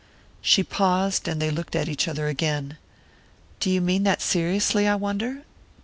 She 0.41 0.63
paused, 0.63 1.27
and 1.27 1.39
they 1.39 1.51
looked 1.51 1.75
at 1.75 1.87
each 1.87 2.07
other 2.07 2.25
again. 2.25 2.77
"Do 3.59 3.69
you 3.69 3.81
mean 3.81 4.01
that 4.01 4.19
seriously, 4.19 4.87
I 4.87 4.95
wonder? 4.95 5.43